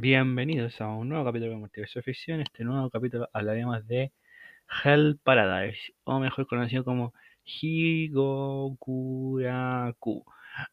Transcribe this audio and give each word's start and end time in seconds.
Bienvenidos 0.00 0.80
a 0.80 0.86
un 0.86 1.08
nuevo 1.08 1.24
capítulo 1.24 1.50
de 1.50 1.56
Multiverso 1.56 2.00
Ficción. 2.02 2.40
Este 2.40 2.62
nuevo 2.62 2.88
capítulo 2.88 3.28
hablaremos 3.32 3.84
de 3.88 4.12
Hell 4.84 5.18
Paradise, 5.24 5.92
o 6.04 6.20
mejor 6.20 6.46
conocido 6.46 6.84
como 6.84 7.14
Higokuraku, 7.42 8.74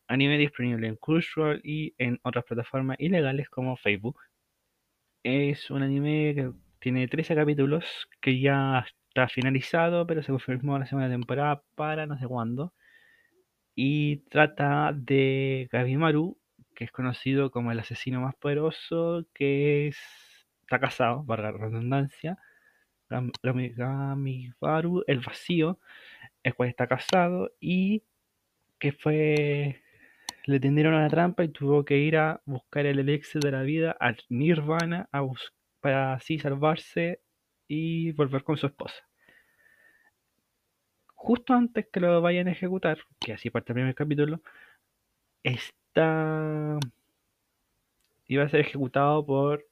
anime 0.08 0.38
disponible 0.38 0.88
en 0.88 0.96
Crunchyroll 0.98 1.60
y 1.64 1.96
en 1.98 2.20
otras 2.22 2.46
plataformas 2.46 2.98
ilegales 3.00 3.50
como 3.50 3.78
Facebook. 3.78 4.20
Es 5.24 5.72
un 5.72 5.82
anime 5.82 6.36
que 6.36 6.52
tiene 6.78 7.08
13 7.08 7.34
capítulos 7.34 8.08
que 8.22 8.40
ya 8.40 8.86
está 9.08 9.28
finalizado, 9.28 10.06
pero 10.06 10.22
se 10.22 10.32
confirmó 10.34 10.78
la 10.78 10.86
segunda 10.86 11.10
temporada 11.10 11.64
para 11.74 12.06
no 12.06 12.20
sé 12.20 12.28
cuándo. 12.28 12.76
Y 13.74 14.18
trata 14.30 14.94
de 14.94 15.68
Gabimaru, 15.72 16.38
que 16.76 16.84
es 16.86 16.92
conocido 16.92 17.52
como 17.52 17.72
el 17.72 17.80
asesino 17.80 18.22
más 18.22 18.36
poderoso, 18.36 19.26
que 19.34 19.88
es, 19.88 19.98
está 20.62 20.80
casado, 20.80 21.26
para 21.26 21.44
la 21.44 21.52
redundancia. 21.54 22.38
El 23.10 23.32
vacío, 25.20 25.80
el 26.44 26.56
cual 26.56 26.70
está 26.70 26.88
casado 26.88 27.52
y 27.60 28.04
que 28.80 28.92
fue 28.92 29.82
le 30.46 30.60
tendieron 30.60 30.94
una 30.94 31.10
trampa 31.10 31.44
y 31.44 31.50
tuvo 31.50 31.86
que 31.86 31.98
ir 31.98 32.18
a 32.18 32.42
buscar 32.46 32.86
el 32.86 33.00
elixir 33.00 33.42
de 33.42 33.52
la 33.52 33.64
vida 33.64 33.96
al 34.00 34.18
Nirvana 34.30 35.10
a 35.12 35.26
para 35.80 36.14
así 36.14 36.40
salvarse 36.40 37.22
y 37.68 38.12
volver 38.12 38.44
con 38.44 38.58
su 38.58 38.68
esposa. 38.68 39.08
Justo 41.16 41.54
antes 41.54 41.88
que 41.92 42.00
lo 42.00 42.22
vayan 42.22 42.48
a 42.48 42.52
ejecutar, 42.52 43.00
que 43.20 43.34
así 43.34 43.50
parte 43.50 43.72
el 43.72 43.76
primer 43.76 43.96
capítulo, 43.96 44.42
iba 48.28 48.44
a 48.44 48.50
ser 48.50 48.62
ejecutado 48.62 49.26
por 49.26 49.66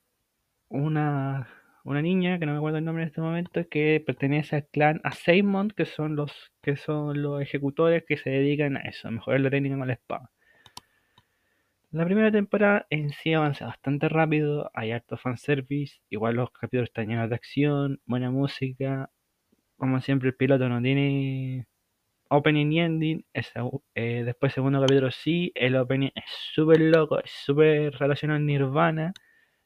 una, 0.70 1.48
una 1.84 2.02
niña, 2.02 2.40
que 2.40 2.46
no 2.46 2.54
me 2.54 2.58
acuerdo 2.58 2.78
el 2.80 2.86
nombre 2.86 3.04
en 3.04 3.10
este 3.10 3.22
momento, 3.22 3.68
que 3.70 4.04
pertenece 4.06 4.56
al 4.58 4.68
clan 4.68 5.02
Aseimon, 5.04 5.70
que 5.70 5.86
son 5.86 6.16
los 6.16 6.32
que 6.62 6.76
son 6.78 7.22
los 7.22 7.42
ejecutores 7.42 8.04
que 8.08 8.18
se 8.18 8.30
dedican 8.30 8.78
a 8.78 8.82
eso, 8.82 9.08
a 9.08 9.12
mejorar 9.12 9.42
la 9.42 9.50
técnica 9.50 9.78
con 9.78 9.88
la 9.88 9.94
espada. 9.94 10.32
La 11.92 12.06
primera 12.06 12.32
temporada 12.32 12.88
en 12.90 13.12
sí 13.12 13.34
avanza 13.34 13.68
bastante 13.68 14.10
rápido, 14.10 14.72
hay 14.74 14.92
harto 14.92 15.16
fanservice, 15.18 16.00
igual 16.10 16.36
los 16.36 16.52
capítulos 16.52 16.90
están 16.90 17.08
llenos 17.08 17.30
de 17.30 17.36
acción, 17.36 18.02
buena 18.06 18.32
música, 18.32 19.12
como 19.78 20.02
siempre 20.02 20.30
el 20.30 20.36
piloto 20.36 20.68
no 20.70 20.82
tiene 20.82 21.68
opening 22.36 22.78
ending, 22.78 23.26
eh, 23.34 24.24
después 24.26 24.54
segundo 24.54 24.82
capítulo 24.82 25.12
sí, 25.12 25.52
el 25.56 25.76
opening 25.76 26.10
es 26.16 26.26
súper 26.54 26.80
loco, 26.82 27.20
es 27.20 27.32
súper 27.32 27.94
relacionado 27.98 28.38
al 28.38 28.46
Nirvana, 28.46 29.14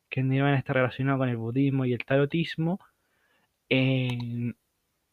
que 0.09 0.23
Nirvana 0.23 0.57
está 0.57 0.73
relacionado 0.73 1.19
con 1.19 1.29
el 1.29 1.37
budismo 1.37 1.85
y 1.85 1.93
el 1.93 2.05
tarotismo. 2.05 2.79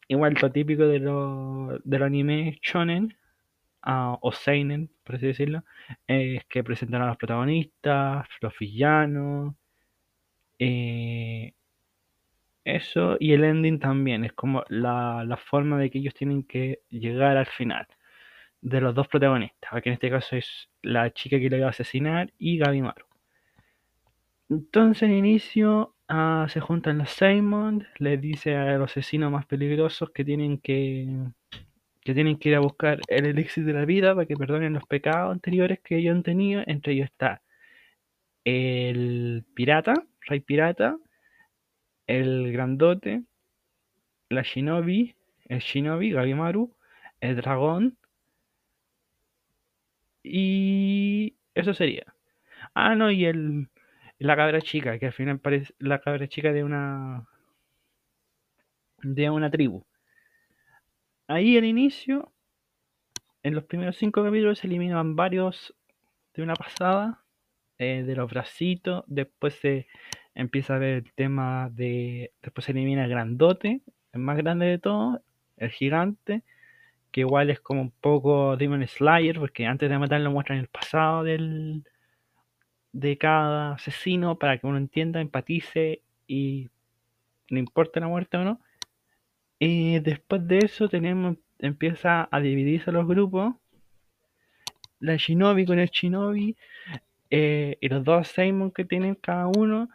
Igual 0.07 0.37
lo 0.41 0.51
típico 0.51 0.85
de 0.87 0.99
los 0.99 1.81
de 1.83 2.03
anime 2.03 2.59
shonen, 2.61 3.17
uh, 3.85 4.17
o 4.21 4.31
seinen, 4.31 4.89
por 5.03 5.15
así 5.15 5.27
decirlo, 5.27 5.63
es 6.07 6.45
que 6.45 6.63
presentan 6.63 7.01
a 7.01 7.07
los 7.07 7.17
protagonistas, 7.17 8.27
los 8.41 8.53
villanos, 8.59 9.55
eh, 10.59 11.53
eso 12.75 13.17
y 13.19 13.33
el 13.33 13.43
ending 13.43 13.79
también, 13.79 14.25
es 14.25 14.33
como 14.33 14.63
la, 14.69 15.23
la, 15.25 15.37
forma 15.37 15.77
de 15.79 15.89
que 15.89 15.99
ellos 15.99 16.13
tienen 16.13 16.43
que 16.43 16.79
llegar 16.89 17.37
al 17.37 17.47
final 17.47 17.87
de 18.61 18.81
los 18.81 18.95
dos 18.95 19.07
protagonistas, 19.07 19.81
que 19.81 19.89
en 19.89 19.93
este 19.93 20.09
caso 20.09 20.35
es 20.35 20.69
la 20.81 21.11
chica 21.11 21.39
que 21.39 21.49
le 21.49 21.59
va 21.59 21.67
a 21.67 21.69
asesinar 21.69 22.31
y 22.39 22.57
Gabimaru. 22.57 23.05
Entonces 24.49 25.03
en 25.03 25.15
inicio 25.15 25.95
uh, 26.09 26.47
se 26.47 26.59
juntan 26.59 26.99
los 26.99 27.09
Simon, 27.11 27.87
les 27.99 28.21
dice 28.21 28.55
a 28.55 28.77
los 28.77 28.91
asesinos 28.91 29.31
más 29.31 29.45
peligrosos 29.45 30.11
que 30.11 30.23
tienen 30.23 30.59
que, 30.59 31.07
que 32.01 32.13
tienen 32.13 32.37
que 32.37 32.49
ir 32.49 32.55
a 32.55 32.59
buscar 32.59 32.99
el 33.07 33.25
elixir 33.25 33.65
de 33.65 33.73
la 33.73 33.85
vida 33.85 34.13
para 34.13 34.27
que 34.27 34.35
perdonen 34.35 34.73
los 34.73 34.85
pecados 34.85 35.31
anteriores 35.31 35.79
que 35.83 35.97
ellos 35.97 36.15
han 36.15 36.23
tenido. 36.23 36.63
Entre 36.67 36.93
ellos 36.93 37.05
está 37.05 37.41
el 38.43 39.43
pirata, 39.55 39.93
rey 40.27 40.39
pirata, 40.39 40.97
el 42.07 42.51
grandote, 42.51 43.23
la 44.29 44.41
shinobi, 44.41 45.15
el 45.45 45.59
shinobi, 45.59 46.11
Gabimaru, 46.11 46.73
el 47.21 47.35
dragón. 47.35 47.97
Y 50.23 51.35
eso 51.53 51.73
sería. 51.73 52.13
Ah, 52.73 52.95
no, 52.95 53.11
y 53.11 53.25
el 53.25 53.69
la 54.19 54.35
cabra 54.35 54.61
chica, 54.61 54.97
que 54.97 55.07
al 55.07 55.13
final 55.13 55.39
parece 55.39 55.73
la 55.79 55.99
cabra 55.99 56.27
chica 56.27 56.53
de 56.53 56.63
una 56.63 57.27
de 59.01 59.29
una 59.29 59.51
tribu. 59.51 59.85
Ahí 61.27 61.57
al 61.57 61.65
inicio, 61.65 62.31
en 63.43 63.55
los 63.55 63.65
primeros 63.65 63.97
cinco 63.97 64.23
capítulos 64.23 64.59
se 64.59 64.67
eliminan 64.67 65.15
varios 65.15 65.75
de 66.33 66.43
una 66.43 66.55
pasada, 66.55 67.23
eh, 67.77 68.03
de 68.03 68.15
los 68.15 68.29
bracitos, 68.29 69.03
después 69.07 69.55
se 69.55 69.87
empieza 70.35 70.75
a 70.75 70.79
ver 70.79 70.97
el 70.97 71.13
tema 71.13 71.69
de. 71.73 72.31
Después 72.41 72.65
se 72.65 72.71
elimina 72.73 73.05
el 73.05 73.09
grandote, 73.09 73.81
el 74.13 74.19
más 74.19 74.37
grande 74.37 74.67
de 74.67 74.77
todos, 74.77 75.19
el 75.57 75.71
gigante, 75.71 76.43
que 77.11 77.21
igual 77.21 77.49
es 77.49 77.59
como 77.59 77.81
un 77.81 77.91
poco 77.91 78.57
Demon 78.57 78.85
Slayer, 78.87 79.39
porque 79.39 79.65
antes 79.65 79.89
de 79.89 79.97
matarlo 79.97 80.31
muestran 80.31 80.59
el 80.59 80.67
pasado 80.67 81.23
del 81.23 81.83
de 82.91 83.17
cada 83.17 83.73
asesino 83.73 84.37
para 84.37 84.57
que 84.57 84.67
uno 84.67 84.77
entienda, 84.77 85.19
empatice 85.19 86.01
y 86.27 86.69
no 87.49 87.59
importa 87.59 87.99
la 87.99 88.07
muerte 88.07 88.37
o 88.37 88.43
no. 88.43 88.61
Y 89.59 89.99
después 89.99 90.47
de 90.47 90.59
eso 90.59 90.89
tenemos 90.89 91.37
empieza 91.59 92.27
a 92.31 92.39
dividirse 92.39 92.91
los 92.91 93.07
grupos. 93.07 93.55
La 94.99 95.15
Shinobi 95.17 95.65
con 95.65 95.79
el 95.79 95.89
Shinobi 95.89 96.55
eh, 97.29 97.77
y 97.81 97.89
los 97.89 98.03
dos 98.03 98.27
Simon 98.29 98.71
que 98.71 98.85
tienen 98.85 99.15
cada 99.15 99.47
uno 99.47 99.89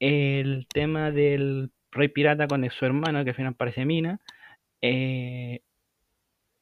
el 0.00 0.66
tema 0.68 1.10
del 1.10 1.70
rey 1.90 2.08
pirata 2.08 2.46
con 2.46 2.68
su 2.70 2.84
hermano, 2.84 3.24
que 3.24 3.30
al 3.30 3.36
final 3.36 3.54
parece 3.54 3.84
Mina, 3.84 4.20
eh, 4.82 5.62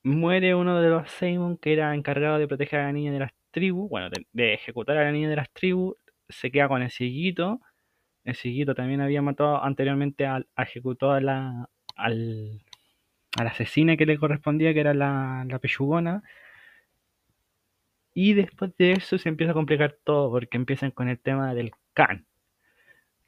muere 0.03 0.55
uno 0.55 0.81
de 0.81 0.89
los 0.89 1.11
Simon 1.11 1.59
que 1.59 1.73
era 1.73 1.95
encargado 1.95 2.39
de 2.39 2.49
proteger 2.49 2.81
a 2.81 2.85
la 2.85 2.93
niña 2.93 3.13
de 3.13 3.19
las 3.21 3.33
tribus, 3.51 3.91
bueno, 3.91 4.09
de, 4.33 4.55
ejecutar 4.55 4.97
a 4.99 5.05
la 5.05 5.13
niña 5.13 5.29
de 5.29 5.37
las 5.37 5.51
tribus, 5.53 5.97
se 6.29 6.51
queda 6.51 6.69
con 6.69 6.83
el 6.83 6.91
siguito. 6.91 7.61
El 8.25 8.35
siguito 8.37 8.75
también 8.75 9.01
había 9.01 9.23
matado 9.23 9.63
anteriormente 9.63 10.27
al 10.27 10.49
ejecutó 10.57 11.13
a 11.13 11.21
la, 11.21 11.69
al, 11.97 12.63
a 13.39 13.43
asesina 13.45 13.97
que 13.97 14.07
le 14.07 14.19
correspondía, 14.19 14.75
que 14.75 14.81
era 14.81 14.95
la, 14.95 15.45
la 15.49 15.59
pechugona. 15.59 16.23
Y 18.15 18.35
después 18.35 18.77
de 18.79 18.93
eso 18.93 19.17
se 19.19 19.29
empieza 19.29 19.53
a 19.53 19.55
complicar 19.55 19.97
todo, 20.05 20.31
porque 20.31 20.57
empiezan 20.57 20.91
con 20.91 21.09
el 21.09 21.21
tema 21.21 21.55
del 21.55 21.73
Khan 21.95 22.27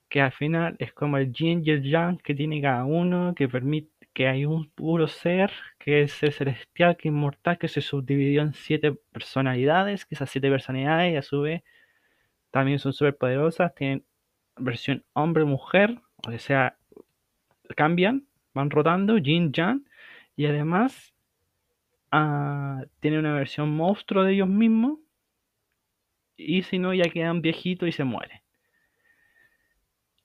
que 0.09 0.21
al 0.21 0.33
final 0.33 0.77
es 0.79 0.93
como 0.93 1.19
el 1.19 1.33
yin 1.33 1.63
y 1.65 1.71
el 1.71 1.83
yang 1.83 2.19
que 2.19 2.35
tiene 2.35 2.63
cada 2.63 2.85
uno, 2.85 3.35
que 3.35 3.49
permite 3.49 3.91
que 4.15 4.27
hay 4.29 4.47
un 4.47 4.71
puro 4.71 5.07
ser, 5.07 5.53
que 5.79 6.03
es 6.03 6.23
el 6.23 6.33
celestial, 6.33 6.97
que 6.97 7.09
es 7.09 7.13
inmortal, 7.15 7.59
que 7.59 7.69
se 7.69 7.81
subdividió 7.81 8.43
en 8.43 8.55
siete 8.55 8.93
personalidades, 9.13 10.07
que 10.07 10.15
esas 10.15 10.31
siete 10.31 10.51
personalidades 10.51 11.19
a 11.19 11.23
su 11.23 11.43
vez 11.43 11.63
también 12.51 12.79
son 12.79 12.93
súper 12.93 13.17
poderosas, 13.17 13.75
tienen 13.75 14.05
versión 14.57 15.05
hombre-mujer, 15.13 16.01
o 16.27 16.37
sea, 16.39 16.77
cambian, 17.77 18.27
van 18.55 18.71
rotando, 18.71 19.19
yin, 19.19 19.53
yang, 19.53 19.85
y 20.37 20.47
además 20.47 21.15
uh, 22.13 22.85
tienen 23.01 23.21
una 23.21 23.35
versión 23.35 23.71
monstruo 23.77 24.25
de 24.25 24.33
ellos 24.35 24.49
mismos, 24.49 24.99
y 26.37 26.63
si 26.63 26.79
no 26.79 26.95
ya 26.95 27.05
quedan 27.05 27.43
viejitos 27.43 27.89
y 27.89 27.93
se 27.93 28.05
mueren. 28.05 28.41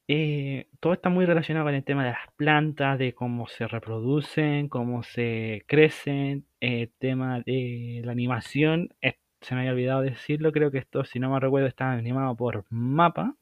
Eh, 0.08 0.68
todo 0.82 0.94
está 0.94 1.10
muy 1.10 1.26
relacionado 1.26 1.66
con 1.66 1.76
el 1.76 1.84
tema 1.84 2.04
de 2.04 2.12
las 2.12 2.32
plantas, 2.36 3.00
de 3.00 3.14
cómo 3.14 3.48
se 3.48 3.68
reproducen, 3.68 4.68
cómo 4.68 5.04
se 5.04 5.64
crecen, 5.68 6.46
el 6.60 6.92
tema 7.00 7.40
de 7.42 8.02
la 8.04 8.12
animación. 8.12 8.90
se 9.42 9.56
me 9.56 9.62
había 9.62 9.72
olvidado 9.74 10.02
decirlo, 10.02 10.52
creo 10.52 10.72
que 10.72 10.80
esto, 10.80 11.04
si 11.06 11.20
no 11.20 11.30
me 11.32 11.40
recuerdo, 11.40 11.68
está 11.68 11.92
animado 11.92 12.36
por 12.36 12.66
Mapa. 12.70 13.36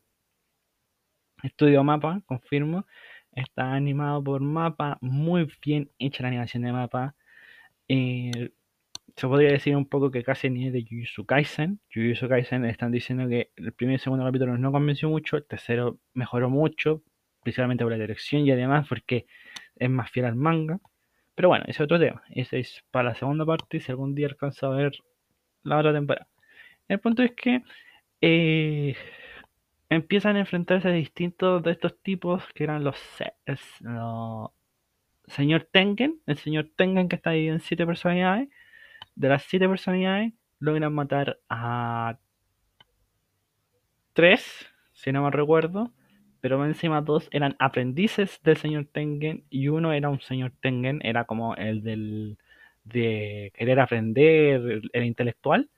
Estudio 1.43 1.83
Mapa, 1.83 2.21
confirmo. 2.25 2.85
Está 3.33 3.73
animado 3.73 4.23
por 4.23 4.41
Mapa, 4.41 4.97
muy 5.01 5.47
bien 5.65 5.89
hecha 5.99 6.23
la 6.23 6.29
animación 6.29 6.63
de 6.63 6.71
Mapa. 6.73 7.15
Eh, 7.87 8.51
se 9.15 9.27
podría 9.27 9.51
decir 9.51 9.75
un 9.75 9.87
poco 9.87 10.11
que 10.11 10.23
casi 10.23 10.49
ni 10.49 10.69
de 10.69 10.83
Jujutsu 10.83 11.25
Kaisen. 11.25 11.79
Jujutsu 11.93 12.27
Kaisen 12.29 12.65
están 12.65 12.91
diciendo 12.91 13.27
que 13.29 13.51
el 13.55 13.73
primer 13.73 13.95
y 13.95 13.99
segundo 13.99 14.25
capítulo 14.25 14.57
no 14.57 14.71
convenció 14.71 15.09
mucho, 15.09 15.37
el 15.37 15.45
tercero 15.45 15.99
mejoró 16.13 16.49
mucho, 16.49 17.03
principalmente 17.43 17.83
por 17.83 17.91
la 17.91 17.97
dirección 17.99 18.45
y 18.45 18.51
además 18.51 18.87
porque 18.87 19.25
es 19.75 19.89
más 19.89 20.09
fiel 20.11 20.25
al 20.25 20.35
manga. 20.35 20.79
Pero 21.35 21.49
bueno, 21.49 21.63
ese 21.67 21.71
es 21.73 21.81
otro 21.81 21.99
tema. 21.99 22.23
Ese 22.29 22.59
es 22.59 22.83
para 22.91 23.09
la 23.09 23.15
segunda 23.15 23.45
parte, 23.45 23.79
si 23.79 23.91
algún 23.91 24.15
día 24.15 24.27
alcanza 24.27 24.67
a 24.67 24.71
ver 24.71 24.93
la 25.63 25.77
otra 25.79 25.93
temporada. 25.93 26.27
El 26.87 26.99
punto 26.99 27.23
es 27.23 27.31
que 27.33 27.63
eh, 28.21 28.95
empiezan 29.89 30.35
a 30.35 30.39
enfrentarse 30.41 30.87
a 30.87 30.91
distintos 30.91 31.63
de 31.63 31.71
estos 31.71 31.99
tipos 32.01 32.43
que 32.53 32.63
eran 32.63 32.83
los, 32.83 32.97
es- 33.45 33.81
los 33.81 34.49
señor 35.27 35.67
Tengen, 35.71 36.19
el 36.27 36.37
señor 36.37 36.71
Tengen 36.75 37.09
que 37.09 37.15
está 37.17 37.31
dividido 37.31 37.55
en 37.55 37.61
siete 37.61 37.85
personalidades. 37.85 38.49
De 39.21 39.29
las 39.29 39.43
siete 39.43 39.69
personalidades 39.69 40.33
logran 40.57 40.91
matar 40.95 41.37
a 41.47 42.17
tres, 44.13 44.67
si 44.93 45.11
no 45.11 45.21
me 45.21 45.29
recuerdo, 45.29 45.91
pero 46.39 46.65
encima 46.65 47.01
dos 47.01 47.29
eran 47.31 47.55
aprendices 47.59 48.41
del 48.43 48.57
señor 48.57 48.87
Tengen 48.91 49.43
y 49.51 49.67
uno 49.67 49.93
era 49.93 50.09
un 50.09 50.21
señor 50.21 50.53
Tengen, 50.59 51.01
era 51.03 51.25
como 51.25 51.55
el 51.55 51.83
del 51.83 52.39
de 52.83 53.53
querer 53.53 53.79
aprender, 53.79 54.59
el, 54.59 54.89
el 54.91 55.05
intelectual. 55.05 55.69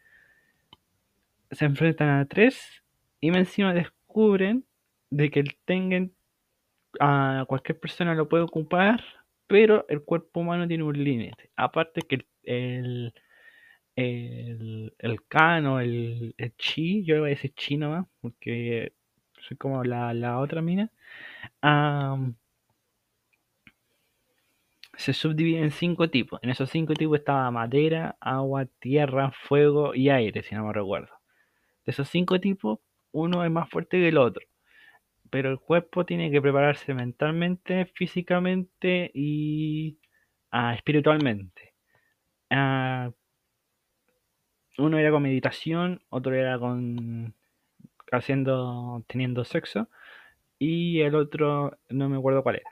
Se 1.51 1.66
enfrentan 1.66 2.22
a 2.22 2.25
tres 2.25 2.81
y 3.19 3.28
encima 3.28 3.74
descubren 3.74 4.63
de 5.10 5.30
que 5.30 5.42
el 5.42 5.57
Tengen 5.66 6.13
a 6.98 7.44
cualquier 7.50 7.78
persona 7.78 8.16
lo 8.16 8.30
puede 8.30 8.44
ocupar, 8.44 9.04
pero 9.48 9.86
el 9.90 10.01
cuerpo 10.01 10.40
humano 10.40 10.66
tiene 10.66 10.86
un 10.86 11.04
límite. 11.04 11.50
Aparte 11.57 12.04
que 12.04 12.25
el, 12.44 13.13
el, 13.95 14.94
el 14.98 15.28
Kan 15.28 15.66
o 15.68 15.80
el, 15.80 16.34
el 16.38 16.56
Chi, 16.56 17.04
yo 17.04 17.18
iba 17.18 17.28
a 17.28 17.30
decir 17.30 17.54
Chi 17.56 17.78
nomás, 17.78 18.07
porque 18.22 18.94
soy 19.40 19.57
como 19.57 19.84
la, 19.84 20.13
la 20.13 20.40
otra 20.40 20.62
mina, 20.62 20.92
se 24.95 25.13
subdivide 25.13 25.60
en 25.60 25.72
cinco 25.72 26.10
tipos. 26.10 26.40
En 26.44 26.50
esos 26.50 26.69
cinco 26.69 26.94
tipos 26.94 27.19
estaba 27.19 27.50
madera, 27.51 28.16
agua, 28.19 28.66
tierra, 28.80 29.31
fuego 29.31 29.95
y 29.95 30.10
aire, 30.10 30.44
si 30.44 30.56
no 30.56 30.66
me 30.66 30.74
recuerdo. 30.74 31.13
De 31.86 31.92
esos 31.92 32.10
cinco 32.10 32.40
tipos, 32.40 32.80
uno 33.12 33.44
es 33.45 33.51
más 33.51 33.69
fuerte 33.69 33.98
que 33.98 34.10
el 34.10 34.18
otro. 34.18 34.45
Pero 35.30 35.50
el 35.51 35.60
cuerpo 35.60 36.06
tiene 36.06 36.31
que 36.31 36.42
prepararse 36.42 36.94
mentalmente, 36.94 37.86
físicamente 37.95 39.12
y 39.13 40.00
ah, 40.51 40.75
espiritualmente. 40.75 41.74
Ah, 42.51 43.12
uno 44.77 44.97
era 44.97 45.11
con 45.11 45.23
meditación, 45.23 46.01
otro 46.09 46.35
era 46.35 46.59
con 46.59 47.33
haciendo, 48.11 49.03
teniendo 49.07 49.43
sexo 49.43 49.89
y 50.59 51.01
el 51.01 51.15
otro 51.15 51.77
no 51.89 52.09
me 52.09 52.17
acuerdo 52.17 52.43
cuál 52.43 52.57
era. 52.57 52.69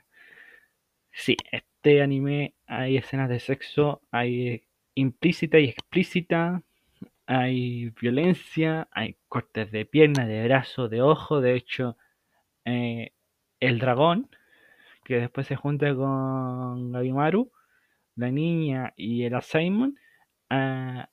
Sí, 1.12 1.36
este 1.50 2.02
anime 2.02 2.54
hay 2.66 2.96
escenas 2.96 3.28
de 3.28 3.40
sexo, 3.40 4.02
hay 4.10 4.64
implícita 4.94 5.58
y 5.58 5.68
explícita, 5.68 6.62
hay 7.26 7.90
violencia, 8.00 8.88
hay 8.92 9.16
cortes 9.28 9.70
de 9.72 9.84
pierna, 9.86 10.26
de 10.26 10.44
brazo, 10.44 10.88
de 10.88 11.02
ojo, 11.02 11.40
de 11.40 11.54
hecho 11.56 11.96
eh, 12.64 13.12
el 13.60 13.78
dragón 13.78 14.28
que 15.04 15.16
después 15.16 15.46
se 15.46 15.56
junta 15.56 15.94
con 15.94 16.92
Gabimaru, 16.92 17.50
la 18.16 18.30
niña 18.30 18.92
y 18.96 19.24
el 19.24 19.40
Simon, 19.42 19.98
ah, 20.50 21.08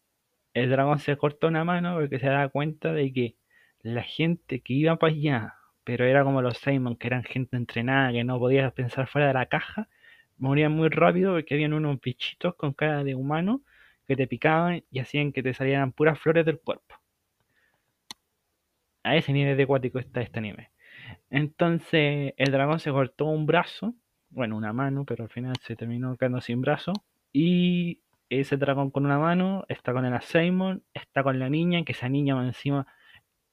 el 0.64 0.70
dragón 0.70 1.00
se 1.00 1.18
corta 1.18 1.48
una 1.48 1.64
mano 1.64 1.96
porque 1.96 2.20
se 2.20 2.28
da 2.28 2.50
cuenta 2.50 2.94
de 2.94 3.14
que 3.14 3.36
la 3.82 4.04
gente 4.04 4.62
que 4.62 4.74
iba 4.74 4.98
para 4.98 5.14
allá, 5.14 5.56
pero 5.84 6.06
era 6.06 6.24
como 6.24 6.42
los 6.42 6.58
Simon, 6.58 6.96
que 6.98 7.08
eran 7.08 7.24
gente 7.24 7.58
entrenada, 7.58 8.12
que 8.12 8.24
no 8.24 8.40
podía 8.40 8.72
pensar 8.72 9.08
fuera 9.08 9.28
de 9.28 9.34
la 9.34 9.48
caja, 9.48 9.88
morían 10.38 10.72
muy 10.72 10.90
rápido 10.90 11.34
porque 11.34 11.56
habían 11.56 11.74
unos 11.74 12.00
bichitos 12.02 12.56
con 12.56 12.74
cara 12.74 13.04
de 13.04 13.16
humano 13.16 13.62
que 14.08 14.16
te 14.16 14.28
picaban 14.28 14.84
y 14.92 15.00
hacían 15.00 15.32
que 15.32 15.44
te 15.44 15.54
salieran 15.54 15.92
puras 15.92 16.20
flores 16.20 16.46
del 16.46 16.60
cuerpo. 16.60 16.96
A 19.04 19.16
ese 19.16 19.32
nivel 19.34 19.56
de 19.56 19.64
acuático 19.64 20.00
está 20.00 20.22
este 20.22 20.40
anime. 20.40 20.72
Entonces 21.30 22.34
el 22.38 22.52
dragón 22.52 22.80
se 22.80 22.92
cortó 22.92 23.26
un 23.26 23.46
brazo, 23.46 23.96
bueno, 24.30 24.58
una 24.58 24.74
mano, 24.74 25.06
pero 25.06 25.24
al 25.24 25.30
final 25.30 25.56
se 25.62 25.76
terminó 25.76 26.18
quedando 26.18 26.42
sin 26.42 26.62
brazo. 26.62 26.94
Y 27.32 28.02
ese 28.30 28.58
dragón 28.58 28.92
con 28.92 29.06
una 29.06 29.20
mano 29.20 29.66
está 29.70 29.94
con 29.94 30.06
el 30.06 30.22
Simon, 30.22 30.84
está 30.94 31.24
con 31.24 31.40
la 31.40 31.50
niña, 31.50 31.84
que 31.84 31.94
esa 31.94 32.10
niña 32.10 32.42
encima 32.46 32.88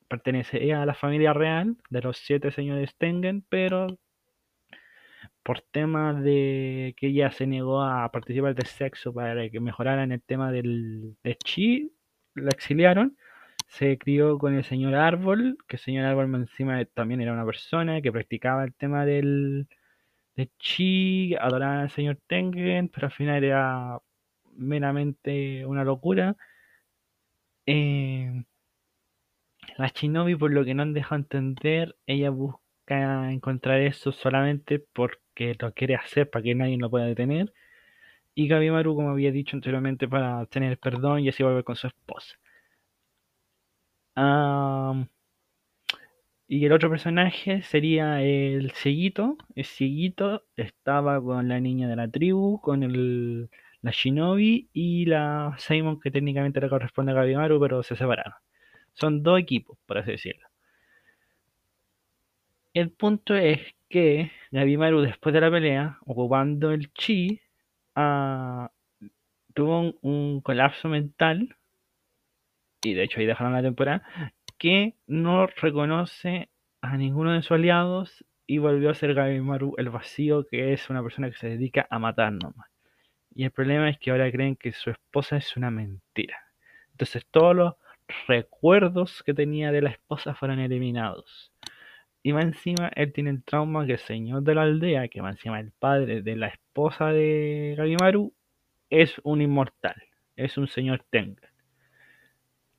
pertenecía 0.08 0.82
a 0.82 0.87
la 0.87 0.94
familia 0.94 1.32
real 1.32 1.76
de 1.90 2.02
los 2.02 2.19
siete 2.19 2.50
señores 2.50 2.96
Tengen, 2.96 3.43
pero 3.49 3.99
por 5.43 5.61
temas 5.61 6.23
de 6.23 6.94
que 6.99 7.08
ella 7.08 7.31
se 7.31 7.46
negó 7.46 7.82
a 7.82 8.11
participar 8.11 8.55
del 8.55 8.67
sexo 8.67 9.14
para 9.14 9.49
que 9.50 9.61
mejoraran 9.61 10.12
el 10.12 10.23
tema 10.23 10.50
del, 10.52 11.17
del 11.22 11.37
chi, 11.38 11.93
la 12.34 12.50
exiliaron. 12.50 13.17
Se 13.69 13.99
crió 13.99 14.38
con 14.38 14.55
el 14.55 14.64
señor 14.64 14.94
Árbol, 14.94 15.58
que 15.69 15.76
el 15.76 15.82
señor 15.82 16.05
Árbol 16.06 16.34
encima 16.34 16.84
también 16.87 17.20
era 17.20 17.32
una 17.32 17.46
persona 17.46 18.00
que 18.02 18.12
practicaba 18.12 18.64
el 18.64 18.75
tema 18.75 19.06
del, 19.06 19.69
del 20.37 20.50
chi, 20.58 21.34
adoraba 21.37 21.82
al 21.82 21.90
señor 21.90 22.19
Tengen, 22.26 22.88
pero 22.88 23.06
al 23.08 23.12
final 23.12 23.44
era 23.44 23.99
meramente 24.56 25.64
una 25.67 25.85
locura. 25.85 26.37
Eh, 27.67 28.44
la 29.79 29.88
Shinobi, 29.88 30.37
por 30.37 30.53
lo 30.53 30.64
que 30.64 30.75
no 30.75 30.82
han 30.82 30.94
dejado 30.94 31.17
entender, 31.17 31.97
ella 32.06 32.31
busca 32.31 33.31
encontrar 33.32 33.81
eso 33.81 34.12
solamente 34.12 34.79
porque 34.79 35.56
lo 35.58 35.73
quiere 35.75 35.97
hacer 35.97 36.31
para 36.31 36.43
que 36.43 36.55
nadie 36.55 36.79
lo 36.79 36.91
pueda 36.91 37.06
detener. 37.06 37.53
Y 38.35 38.49
Gabimaru, 38.49 38.94
como 38.97 39.11
había 39.11 39.32
dicho 39.32 39.56
anteriormente, 39.56 40.08
para 40.08 40.47
tener 40.47 40.79
perdón 40.79 41.20
y 41.20 41.29
así 41.31 41.43
volver 41.43 41.64
con 41.64 41.76
su 41.76 41.88
esposa. 41.88 42.37
Y 46.49 46.64
el 46.64 46.73
otro 46.73 46.91
personaje 46.91 47.62
sería 47.62 48.23
el 48.23 48.70
cieguito. 48.73 49.37
El 49.55 49.64
cieguito 49.64 50.44
estaba 50.56 51.20
con 51.23 51.49
la 51.49 51.61
niña 51.61 51.88
de 51.88 51.97
la 51.97 52.08
tribu, 52.08 52.61
con 52.61 52.82
el, 52.82 53.50
la 53.82 53.90
Shinobi 53.90 54.69
y 54.73 55.06
la 55.06 55.55
Simon, 55.58 56.00
que 56.00 56.11
técnicamente 56.11 56.61
le 56.61 56.69
corresponde 56.69 57.12
a 57.12 57.14
Gabimaru, 57.14 57.61
pero 57.61 57.82
se 57.82 57.96
separaron. 57.96 58.34
Son 58.94 59.23
dos 59.23 59.38
equipos, 59.38 59.78
por 59.87 59.99
así 59.99 60.12
decirlo. 60.12 60.49
El 62.75 62.90
punto 62.90 63.34
es 63.34 63.61
que 63.88 64.31
Gabimaru, 64.50 65.00
después 65.02 65.32
de 65.32 65.40
la 65.40 65.50
pelea, 65.50 65.99
ocupando 66.05 66.70
el 66.73 66.93
chi, 66.93 67.40
ah, 67.94 68.70
tuvo 69.55 69.81
un, 69.81 69.99
un 70.02 70.40
colapso 70.40 70.88
mental, 70.88 71.56
y 72.82 72.94
de 72.94 73.05
hecho 73.05 73.20
ahí 73.20 73.27
dejaron 73.27 73.53
la 73.53 73.62
temporada, 73.62 74.06
que 74.58 74.94
no 75.06 75.46
reconoce 75.46 76.48
a 76.81 76.96
ninguno 76.96 77.32
de 77.32 77.43
sus 77.43 77.53
aliados 77.53 78.24
y 78.46 78.58
volvió 78.58 78.91
a 78.91 78.94
ser 78.94 79.15
Gabimaru 79.15 79.74
el 79.79 79.91
vacío, 79.91 80.46
que 80.46 80.72
es 80.72 80.89
una 80.91 81.03
persona 81.03 81.31
que 81.31 81.36
se 81.36 81.48
dedica 81.48 81.86
a 81.91 81.98
matar 81.98 82.32
nomás. 82.32 82.75
Y 83.36 83.44
el 83.44 83.50
problema 83.50 83.90
es 83.90 83.98
que 83.98 84.10
ahora 84.10 84.32
creen 84.32 84.56
que 84.56 84.72
su 84.72 84.88
esposa 84.88 85.36
es 85.36 85.58
una 85.58 85.70
mentira. 85.70 86.38
Entonces 86.93 87.26
todos 87.31 87.55
los 87.55 87.74
recuerdos 88.26 89.22
que 89.24 89.34
tenía 89.34 89.72
de 89.72 89.82
la 89.82 89.90
esposa 89.90 90.34
fueron 90.34 90.58
eliminados. 90.58 91.52
Y 92.22 92.32
más 92.32 92.46
encima 92.46 92.90
él 92.96 93.12
tiene 93.12 93.28
el 93.28 93.44
trauma 93.44 93.84
que 93.84 93.93
el 93.93 93.98
señor 93.98 94.43
de 94.43 94.55
la 94.55 94.62
aldea, 94.62 95.08
que 95.08 95.20
más 95.20 95.36
encima 95.36 95.60
el 95.60 95.70
padre 95.70 96.22
de 96.22 96.34
la 96.34 96.48
esposa 96.48 97.12
de 97.12 97.74
Gabimaru, 97.76 98.32
es 98.88 99.20
un 99.22 99.43
inmortal. 99.43 100.02
Es 100.34 100.56
un 100.56 100.66
señor 100.66 101.05
Tengen. 101.10 101.36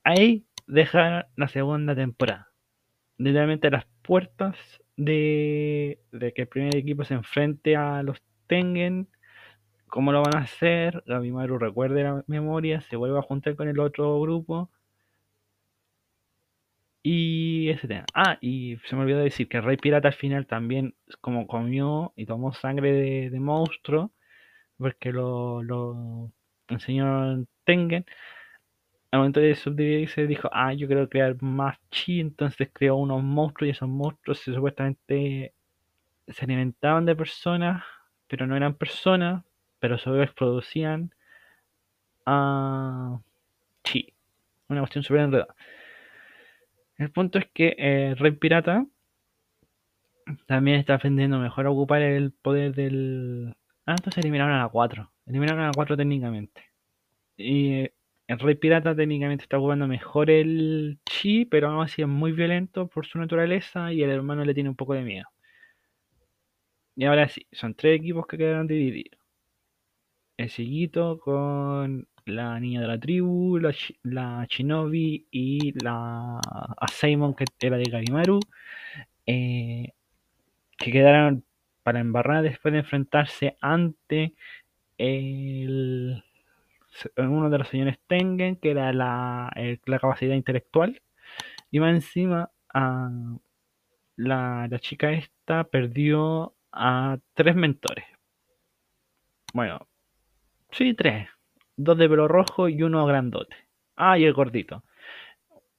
Ahí 0.02 0.44
deja 0.66 1.28
la 1.36 1.46
segunda 1.46 1.94
temporada. 1.94 2.48
Literalmente 3.16 3.70
las 3.70 3.86
puertas 4.02 4.56
de, 4.96 6.00
de 6.10 6.32
que 6.32 6.42
el 6.42 6.48
primer 6.48 6.74
equipo 6.74 7.04
se 7.04 7.14
enfrente 7.14 7.76
a 7.76 8.02
los 8.02 8.20
Tengen. 8.48 9.06
¿Cómo 9.88 10.12
lo 10.12 10.22
van 10.22 10.36
a 10.36 10.40
hacer? 10.40 11.02
Gabimaru 11.06 11.58
recuerde 11.58 12.02
la 12.04 12.24
memoria, 12.26 12.80
se 12.82 12.96
vuelve 12.96 13.18
a 13.18 13.22
juntar 13.22 13.56
con 13.56 13.68
el 13.68 13.80
otro 13.80 14.20
grupo. 14.20 14.70
Y 17.02 17.70
ese 17.70 17.88
tema. 17.88 18.04
Ah, 18.14 18.38
y 18.40 18.76
se 18.84 18.96
me 18.96 19.02
olvidó 19.02 19.20
decir 19.20 19.48
que 19.48 19.60
Rey 19.60 19.76
Pirata 19.76 20.08
al 20.08 20.14
final 20.14 20.46
también 20.46 20.94
como 21.20 21.46
comió 21.46 22.12
y 22.16 22.26
tomó 22.26 22.52
sangre 22.52 22.92
de, 22.92 23.30
de 23.30 23.40
monstruo, 23.40 24.12
porque 24.78 25.12
lo, 25.12 25.62
lo 25.62 26.30
enseñó 26.68 27.44
Tengen. 27.64 28.04
Al 29.10 29.20
momento 29.20 29.40
de 29.40 29.54
subdividirse 29.54 30.26
dijo, 30.26 30.50
ah, 30.52 30.74
yo 30.74 30.86
quiero 30.86 31.08
crear 31.08 31.40
más 31.42 31.78
chi, 31.90 32.20
entonces 32.20 32.68
creó 32.72 32.96
unos 32.96 33.22
monstruos 33.22 33.68
y 33.68 33.70
esos 33.70 33.88
monstruos 33.88 34.38
se, 34.40 34.52
supuestamente 34.52 35.54
se 36.28 36.44
alimentaban 36.44 37.06
de 37.06 37.16
personas, 37.16 37.82
pero 38.26 38.46
no 38.46 38.56
eran 38.56 38.74
personas, 38.74 39.44
pero 39.80 39.96
a 39.96 39.98
su 39.98 40.10
producían 40.34 41.12
ah, 42.26 43.20
chi. 43.84 44.12
Una 44.68 44.80
cuestión 44.80 45.04
súper 45.04 45.22
enredada. 45.22 45.54
El 46.98 47.10
punto 47.10 47.38
es 47.38 47.46
que 47.54 47.74
eh, 47.78 48.14
Rey 48.18 48.32
Pirata 48.32 48.84
también 50.46 50.78
está 50.78 50.94
aprendiendo 50.94 51.38
mejor 51.38 51.66
a 51.66 51.70
ocupar 51.70 52.02
el 52.02 52.32
poder 52.32 52.74
del... 52.74 53.54
Ah, 53.86 53.92
entonces 53.92 54.18
eliminaron 54.18 54.54
a 54.54 54.62
la 54.62 54.68
4. 54.68 55.10
Eliminaron 55.26 55.62
a 55.62 55.66
la 55.68 55.72
4 55.74 55.96
técnicamente. 55.96 56.62
Y 57.36 57.72
eh, 57.72 57.94
el 58.26 58.38
Rey 58.38 58.56
Pirata 58.56 58.94
técnicamente 58.94 59.44
está 59.44 59.58
ocupando 59.58 59.86
mejor 59.86 60.30
el 60.30 60.98
chi, 61.04 61.46
pero 61.46 61.68
aún 61.68 61.82
así 61.82 62.02
es 62.02 62.08
muy 62.08 62.32
violento 62.32 62.88
por 62.88 63.06
su 63.06 63.18
naturaleza 63.18 63.92
y 63.92 64.02
el 64.02 64.10
hermano 64.10 64.44
le 64.44 64.54
tiene 64.54 64.68
un 64.68 64.76
poco 64.76 64.94
de 64.94 65.02
miedo. 65.02 65.26
Y 66.96 67.04
ahora 67.04 67.28
sí, 67.28 67.46
son 67.52 67.74
tres 67.74 67.98
equipos 67.98 68.26
que 68.26 68.36
quedaron 68.36 68.66
divididos. 68.66 69.17
El 70.38 70.50
Siguito 70.50 71.18
con 71.18 72.06
la 72.24 72.60
niña 72.60 72.80
de 72.80 72.86
la 72.86 73.00
tribu, 73.00 73.58
la, 73.58 73.74
la 74.04 74.46
Shinobi 74.48 75.26
y 75.32 75.72
la 75.82 76.40
Asaimon 76.78 77.34
que 77.34 77.44
era 77.60 77.76
de 77.76 77.90
Gabimaru. 77.90 78.38
Eh, 79.26 79.92
que 80.78 80.92
quedaron 80.92 81.44
para 81.82 82.00
embarrar 82.00 82.44
después 82.44 82.72
de 82.72 82.78
enfrentarse 82.78 83.56
ante 83.60 84.34
el, 84.96 86.22
uno 87.16 87.50
de 87.50 87.58
los 87.58 87.68
señores 87.68 87.98
Tengen, 88.06 88.56
que 88.56 88.70
era 88.70 88.92
la, 88.92 89.52
la 89.86 89.98
capacidad 89.98 90.36
intelectual. 90.36 91.02
Y 91.72 91.80
más 91.80 91.94
encima, 91.94 92.50
a, 92.72 93.10
la, 94.16 94.68
la 94.70 94.78
chica 94.78 95.10
esta 95.12 95.64
perdió 95.64 96.54
a 96.70 97.18
tres 97.34 97.56
mentores. 97.56 98.04
Bueno, 99.52 99.87
sí, 100.70 100.94
tres. 100.94 101.28
Dos 101.76 101.96
de 101.98 102.08
pelo 102.08 102.28
rojo 102.28 102.68
y 102.68 102.82
uno 102.82 103.06
grandote. 103.06 103.56
Ah, 103.96 104.18
y 104.18 104.24
el 104.24 104.32
gordito. 104.32 104.84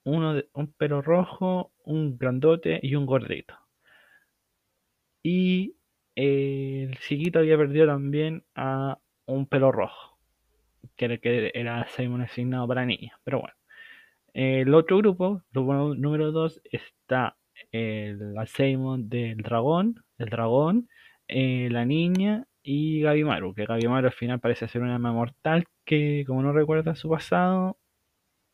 Uno 0.04 0.34
de, 0.36 0.50
un 0.54 0.72
pelo 0.74 1.02
rojo, 1.02 1.72
un 1.86 2.18
grandote 2.18 2.80
y 2.82 2.96
un 2.96 3.06
gordito. 3.06 3.56
Y 5.24 5.76
el 6.16 6.98
chiquito 7.00 7.40
había 7.40 7.58
perdido 7.58 7.88
también 7.88 8.44
a 8.56 8.98
un 9.26 9.46
pelo 9.46 9.72
rojo. 9.72 10.18
Que 10.96 11.06
era, 11.06 11.18
que 11.18 11.52
asignado 12.24 12.68
para 12.68 12.86
niña. 12.86 13.20
Pero 13.24 13.42
bueno. 13.42 13.56
El 14.34 14.74
otro 14.74 14.98
grupo, 14.98 15.42
grupo 15.52 15.96
número 15.96 16.32
2, 16.32 16.62
está 16.72 17.36
el 17.72 18.36
Simon 18.48 19.10
del 19.10 19.38
dragón, 19.38 20.04
el 20.18 20.30
dragón, 20.30 20.90
eh, 21.28 21.68
la 21.72 21.86
niña 21.86 22.46
y 22.72 23.02
Gabimaru, 23.02 23.56
que 23.56 23.66
Gabimaru 23.66 24.06
al 24.08 24.14
final 24.14 24.40
parece 24.40 24.68
ser 24.68 24.84
una 24.84 24.94
alma 24.94 25.12
mortal 25.12 25.66
que 25.86 26.24
como 26.28 26.44
no 26.44 26.54
recuerda 26.54 26.94
su 26.94 27.10
pasado, 27.10 27.80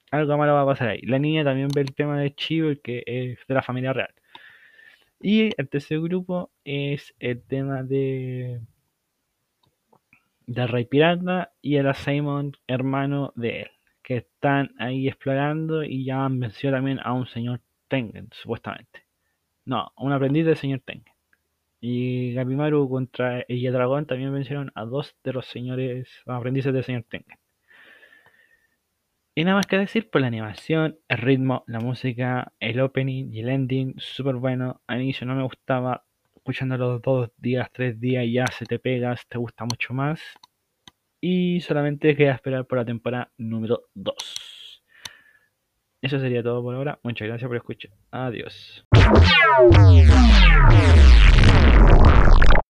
algo 0.09 0.37
malo 0.37 0.53
va 0.53 0.61
a 0.61 0.65
pasar 0.65 0.87
ahí. 0.87 1.01
La 1.01 1.19
niña 1.19 1.43
también 1.43 1.67
ve 1.75 1.81
el 1.81 1.93
tema 1.93 2.17
de 2.17 2.33
Chivo, 2.33 2.69
que 2.81 3.03
es 3.05 3.39
de 3.45 3.53
la 3.53 3.61
familia 3.61 3.91
real. 3.91 4.13
Y 5.19 5.49
el 5.57 5.67
tercer 5.67 5.99
grupo 5.99 6.49
es 6.63 7.13
el 7.19 7.43
tema 7.43 7.83
de 7.83 8.61
del 10.47 10.69
Rey 10.69 10.85
Pirata 10.85 11.51
y 11.61 11.75
el 11.75 11.93
Simon, 11.93 12.53
hermano 12.67 13.33
de 13.35 13.63
él, 13.63 13.71
que 14.01 14.17
están 14.17 14.71
ahí 14.79 15.09
explorando 15.09 15.83
y 15.83 16.05
ya 16.05 16.25
vencido 16.31 16.71
también 16.71 17.01
a 17.03 17.11
un 17.11 17.27
señor 17.27 17.59
Tengen, 17.89 18.29
supuestamente. 18.31 19.05
No, 19.65 19.91
un 19.97 20.13
aprendiz 20.13 20.45
del 20.45 20.55
señor 20.55 20.81
Tengen. 20.85 21.14
Y 21.87 22.33
Gabimaru 22.33 22.89
contra 22.89 23.41
el 23.47 23.71
Dragón 23.71 24.07
también 24.07 24.33
vencieron 24.33 24.71
a 24.73 24.85
dos 24.85 25.15
de 25.23 25.33
los 25.33 25.45
señores 25.45 26.09
aprendices 26.25 26.73
del 26.73 26.83
señor 26.83 27.03
Tengen. 27.07 27.37
Y 29.35 29.43
nada 29.43 29.57
más 29.57 29.67
que 29.67 29.77
decir, 29.77 30.09
por 30.09 30.21
la 30.21 30.25
animación, 30.25 30.97
el 31.07 31.17
ritmo, 31.19 31.63
la 31.67 31.79
música, 31.79 32.53
el 32.59 32.79
opening 32.79 33.31
y 33.31 33.41
el 33.41 33.49
ending, 33.49 33.93
súper 33.99 34.33
bueno. 34.33 34.81
Al 34.87 35.03
inicio 35.03 35.27
no 35.27 35.35
me 35.35 35.43
gustaba, 35.43 36.03
escuchándolo 36.35 36.97
dos 36.97 37.29
días, 37.37 37.69
tres 37.71 37.99
días, 37.99 38.25
ya 38.33 38.47
se 38.47 38.65
te 38.65 38.79
pegas, 38.79 39.27
te 39.27 39.37
gusta 39.37 39.65
mucho 39.65 39.93
más. 39.93 40.19
Y 41.21 41.61
solamente 41.61 42.15
queda 42.15 42.33
esperar 42.33 42.65
por 42.65 42.79
la 42.79 42.85
temporada 42.85 43.31
número 43.37 43.83
2. 43.93 44.81
Eso 46.01 46.19
sería 46.19 46.41
todo 46.41 46.63
por 46.63 46.73
ahora. 46.73 46.97
Muchas 47.03 47.27
gracias 47.27 47.47
por 47.47 47.57
escuchar. 47.57 47.91
Adiós. 48.09 48.83
Thank 51.77 52.19
you. 52.19 52.24